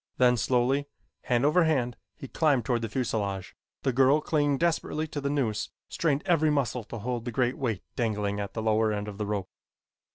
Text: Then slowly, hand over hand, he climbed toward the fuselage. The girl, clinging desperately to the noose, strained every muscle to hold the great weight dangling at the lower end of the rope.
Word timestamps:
Then 0.17 0.35
slowly, 0.35 0.87
hand 1.25 1.45
over 1.45 1.63
hand, 1.65 1.95
he 2.17 2.27
climbed 2.27 2.65
toward 2.65 2.81
the 2.81 2.89
fuselage. 2.89 3.55
The 3.83 3.93
girl, 3.93 4.19
clinging 4.19 4.57
desperately 4.57 5.05
to 5.09 5.21
the 5.21 5.29
noose, 5.29 5.69
strained 5.89 6.23
every 6.25 6.49
muscle 6.49 6.83
to 6.85 6.97
hold 6.97 7.23
the 7.25 7.31
great 7.31 7.55
weight 7.59 7.83
dangling 7.95 8.39
at 8.39 8.55
the 8.55 8.63
lower 8.63 8.91
end 8.91 9.07
of 9.07 9.19
the 9.19 9.27
rope. 9.27 9.51